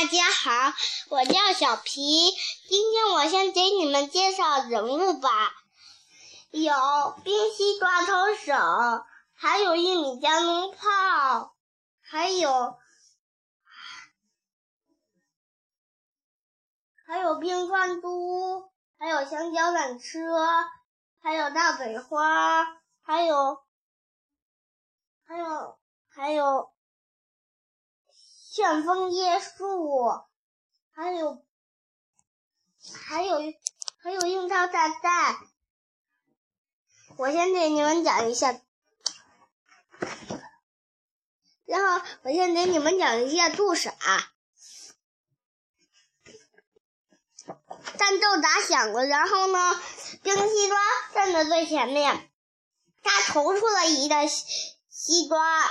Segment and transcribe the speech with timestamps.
[0.00, 0.72] 大家好，
[1.10, 2.30] 我叫小皮。
[2.70, 5.28] 今天我先给你们介绍人物吧，
[6.52, 6.72] 有
[7.22, 11.54] 冰西抓头手，还有玉米加农炮，
[12.00, 12.78] 还有
[17.06, 20.64] 还有冰川猪，还有香蕉缆车，
[21.20, 22.64] 还有大嘴花，
[23.02, 23.62] 还有
[25.26, 25.78] 还有
[26.08, 26.72] 还有。
[28.52, 30.26] 旋风椰树，
[30.90, 31.44] 还有
[33.06, 33.38] 还有
[34.02, 35.36] 还有樱桃炸弹。
[37.16, 38.60] 我先给你们讲一下，
[41.64, 43.94] 然后我先给你们讲一下杜傻。
[47.98, 49.80] 战斗打响了，然后呢，
[50.24, 50.76] 冰西瓜
[51.14, 52.32] 站在最前面，
[53.00, 55.66] 他投出了一个西瓜，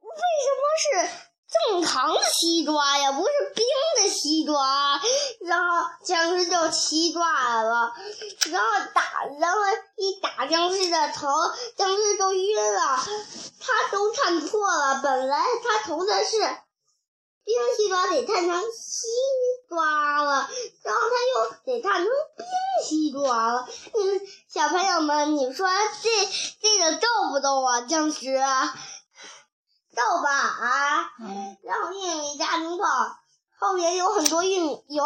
[0.00, 0.08] 为
[0.40, 1.33] 什么是？
[1.70, 3.64] 正常的西瓜呀，不是冰
[4.02, 5.00] 的西瓜。
[5.40, 7.92] 然后僵尸就气抓来了，
[8.50, 9.02] 然后打，
[9.38, 9.58] 然后
[9.96, 11.28] 一打僵尸的头，
[11.76, 12.98] 僵尸就晕了。
[13.60, 16.38] 他都看错了，本来他投的是
[17.44, 19.06] 冰西瓜，得看成西
[19.68, 20.48] 瓜了，
[20.82, 22.06] 然后他又得看成
[22.36, 22.46] 冰
[22.86, 23.68] 西瓜了。
[23.68, 25.68] 你小朋友们，你说
[26.02, 26.08] 这
[26.62, 27.82] 这个逗不逗啊？
[27.82, 28.38] 僵尸？
[29.96, 30.73] 逗吧啊，
[33.66, 35.04] 后面有很多玉米，有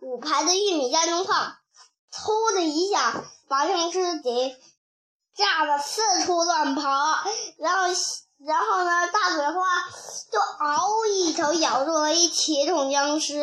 [0.00, 1.34] 五排的玉米加农炮，
[2.12, 4.56] 嗖的一下把僵尸给
[5.36, 6.82] 炸得四处乱跑，
[7.58, 7.94] 然后
[8.44, 9.62] 然后呢，大嘴花
[10.32, 13.40] 就嗷一口咬住了一铁桶僵尸，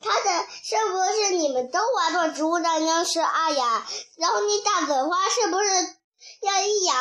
[0.00, 3.86] 他的是不是你们都玩过植物大僵尸啊呀？
[4.16, 5.96] 然后那大嘴花是不是
[6.40, 6.94] 要一咬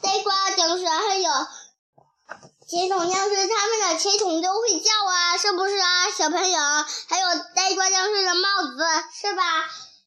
[0.00, 1.30] 呆瓜僵尸还有？
[2.72, 6.58] 铁桶僵尸，他们的铁桶都会叫啊，是不是啊，小朋友？
[7.06, 8.78] 还有戴瓜僵尸的帽子，
[9.12, 9.42] 是吧？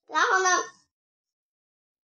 [0.07, 0.49] 然后呢，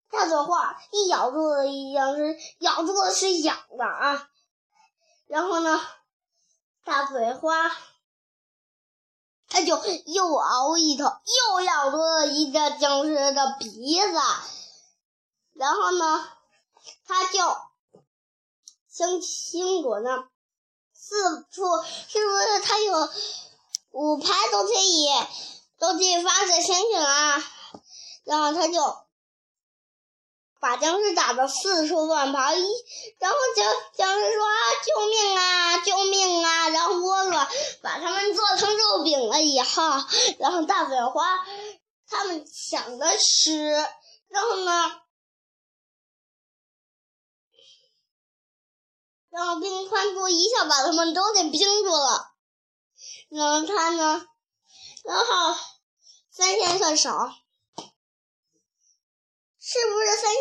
[0.09, 4.27] 大嘴花一咬住了一僵尸，咬住的是痒的啊。
[5.27, 5.79] 然后呢，
[6.83, 7.69] 大嘴花
[9.49, 14.19] 他就又嗷一头，又咬住了一个僵尸的鼻子。
[15.53, 16.27] 然后呢，
[17.05, 17.39] 他就
[18.89, 20.27] 想清楚呢。
[21.09, 21.63] 四处
[22.07, 23.09] 是不是它有
[23.89, 25.07] 五排都可以
[25.79, 27.43] 都可以发射星星啊？
[28.25, 28.95] 然后他就
[30.59, 32.61] 把僵尸打的四处乱跑，一
[33.17, 33.65] 然后僵
[33.97, 34.55] 僵尸说啊
[34.85, 36.69] 救命啊救命啊！
[36.69, 37.49] 然后倭瓜
[37.81, 39.81] 把他们做成肉饼了以后，
[40.37, 41.43] 然后大嘴花
[42.07, 43.71] 他们抢着吃，
[44.27, 45.01] 然后呢？
[49.31, 52.33] 然后冰川猪一下把他们都给冰住了，
[53.29, 54.25] 然后他呢，
[55.03, 55.55] 然后
[56.31, 57.09] 三线射手
[59.59, 60.31] 是不是三？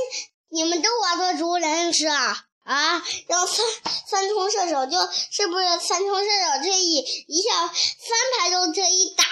[0.51, 3.05] 你们都玩过植物人是啊啊！
[3.27, 3.67] 然后三
[4.07, 4.99] 三通射手就
[5.31, 6.97] 是不是三通射手这一
[7.29, 9.25] 一下三排都这一打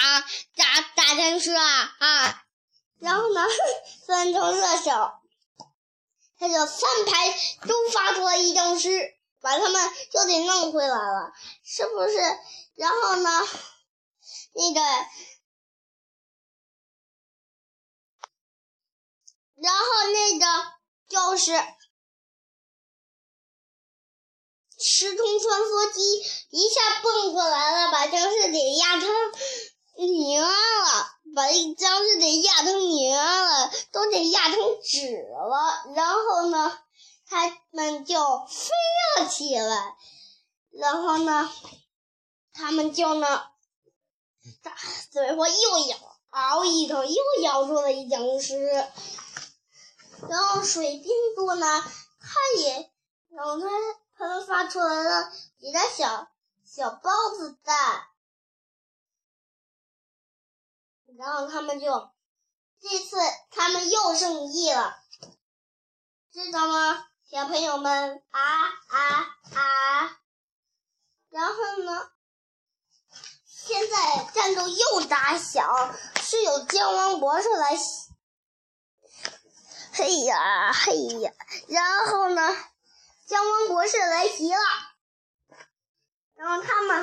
[0.55, 2.43] 打打僵尸啊啊！
[3.01, 3.41] 然后呢，
[4.07, 5.13] 三通射手
[6.39, 7.31] 他就三排
[7.67, 9.16] 都发出了一僵尸。
[9.47, 12.19] 把他们就得弄回来了，是不是？
[12.75, 13.31] 然后呢，
[14.55, 14.81] 那个，
[19.55, 20.47] 然后那个
[21.09, 21.53] 就是
[24.81, 26.19] 时空穿梭机
[26.51, 29.09] 一下蹦过来了，把僵尸给压成
[29.95, 30.49] 泥了，
[31.37, 31.47] 把
[31.79, 35.95] 僵尸给压成泥了，都得压成纸了。
[35.95, 36.83] 然后呢？
[37.29, 38.71] 他们就飞
[39.19, 39.97] 了起来，
[40.71, 41.51] 然后呢，
[42.53, 43.51] 他们就呢，
[44.63, 44.77] 大
[45.11, 48.57] 嘴巴又咬，嗷一口又咬住了一僵尸。
[50.29, 51.67] 然后水晶猪呢，
[52.21, 52.93] 它也，
[53.29, 53.67] 然后它
[54.17, 56.29] 它们发出来了几个小
[56.65, 58.07] 小包子蛋，
[61.19, 62.11] 然后他们就
[62.81, 63.17] 这次
[63.51, 65.03] 他们又胜利了，
[66.33, 67.09] 知道吗？
[67.29, 70.17] 小朋友们啊啊啊！
[71.29, 72.11] 然后呢？
[73.45, 75.93] 现在战斗又打响，
[76.23, 77.77] 是有姜王博士来。
[79.93, 81.33] 嘿呀嘿呀！
[81.67, 82.57] 然后呢？
[83.27, 84.61] 姜王博士来袭了。
[86.37, 86.97] 然后他们，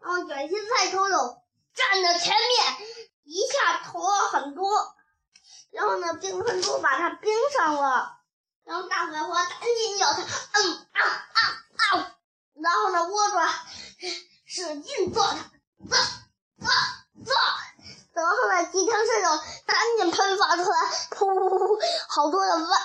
[0.00, 1.42] 然后卷心菜偷手
[1.74, 2.88] 站在前面，
[3.24, 4.94] 一下投了很多。
[5.72, 6.14] 然后呢？
[6.14, 8.17] 冰川猪把他冰上了。
[8.68, 11.40] 然后大嘴花赶紧咬他，嗯啊啊
[11.78, 12.14] 啊！
[12.52, 13.48] 然后呢，倭爪
[14.44, 15.38] 使劲揍他，
[18.12, 20.78] 然后呢，机枪射手赶紧喷发出来，
[21.12, 21.80] 噗噗噗，
[22.10, 22.78] 好多的豌，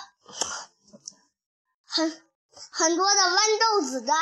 [1.85, 2.23] 很
[2.71, 4.15] 很多的豌豆子弹，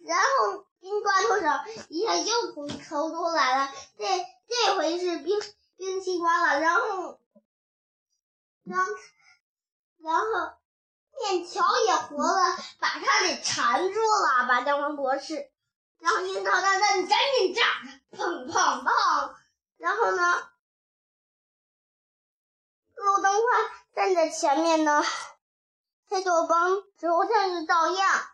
[0.00, 5.40] 然后冰抓头上一下又抽出来了，这这回是冰
[5.76, 7.20] 冰西瓜了，然后，
[8.64, 8.90] 然后，
[10.02, 10.24] 然后
[11.22, 15.50] 面条也活了，把他给缠住了，把姜文博士，
[15.98, 17.62] 然后樱桃大战赶紧炸，
[18.10, 19.34] 砰砰砰。
[19.76, 20.50] 然后呢，
[22.94, 23.40] 路灯花
[23.94, 25.02] 站在前面呢，
[26.08, 28.26] 他就帮植物战士照样。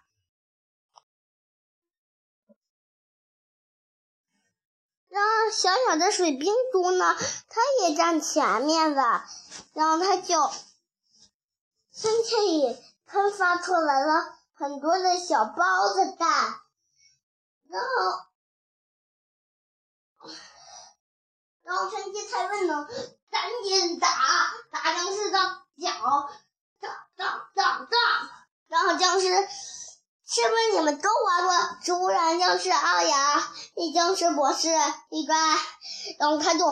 [5.09, 7.17] 然后小小的水冰猪呢，
[7.49, 9.25] 它也站前面了，
[9.73, 10.51] 然后它就
[11.97, 12.77] 身体里
[13.07, 16.29] 喷发出来了很多的小包子蛋，
[17.71, 17.89] 然后。
[21.63, 22.87] 然后趁机才问呢，
[23.31, 24.09] 赶紧打
[24.71, 25.39] 打僵尸的
[25.81, 26.31] 脚，
[26.79, 27.89] 打打打打。
[28.69, 29.29] 然后僵尸
[30.37, 33.51] 是不是你们都玩过植物人僵尸二呀？
[33.75, 34.69] 那僵尸博士
[35.09, 35.59] 一关，
[36.19, 36.67] 然后他就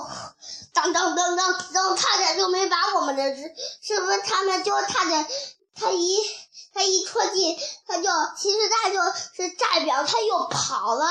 [0.75, 5.27] 当当当当，然后差点就没把我们的，是不是他们就差点，
[5.75, 6.19] 他一
[6.75, 9.01] 他一戳进，他就其实他就
[9.35, 11.07] 是代表他又跑了。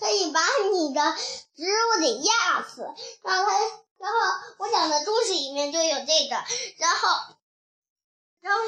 [0.00, 0.40] 可以把
[0.72, 1.16] 你的
[1.54, 2.82] 植物给压死，
[3.22, 3.56] 然后他，
[3.98, 4.18] 然后
[4.58, 6.34] 我讲的故事里面就有这个，
[6.78, 7.08] 然后，
[8.40, 8.60] 然后，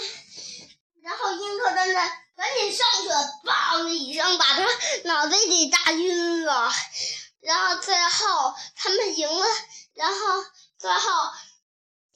[1.03, 3.15] 然后樱桃蛋蛋赶紧上去了，
[3.45, 4.63] 砰的一声把他
[5.05, 6.73] 脑袋给炸晕了，
[7.41, 9.47] 然后最后他们赢了，
[9.95, 10.17] 然后
[10.79, 11.33] 最后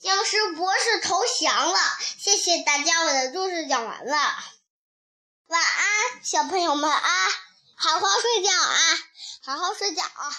[0.01, 1.79] 僵尸博士投降了，
[2.19, 4.15] 谢谢大家，我的故事讲完了，
[5.47, 7.11] 晚安，小朋友们啊。
[7.81, 8.77] 好好睡觉啊，
[9.45, 10.37] 好好睡觉啊。